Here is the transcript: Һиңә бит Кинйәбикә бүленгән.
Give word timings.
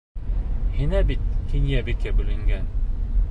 Һиңә 0.77 1.01
бит 1.11 1.27
Кинйәбикә 1.51 2.17
бүленгән. 2.21 2.73